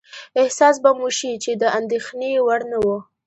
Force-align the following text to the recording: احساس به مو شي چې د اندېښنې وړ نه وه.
احساس 0.41 0.75
به 0.83 0.91
مو 0.99 1.09
شي 1.17 1.31
چې 1.43 1.51
د 1.61 1.63
اندېښنې 1.77 2.31
وړ 2.45 2.61
نه 2.71 2.79
وه. 2.85 2.97